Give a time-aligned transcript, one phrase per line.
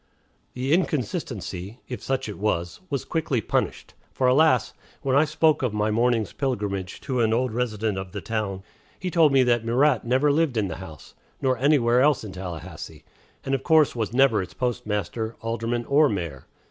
[0.55, 3.93] The inconsistency, if such it was, was quickly punished.
[4.11, 4.73] For, alas!
[5.03, 8.63] when I spoke of my morning's pilgrimage to an old resident of the town,
[8.99, 13.03] he told me that Murat never lived in the house, nor anywhere else in Tallahassee,
[13.45, 16.47] and of course was never its postmaster, alderman, or mayor.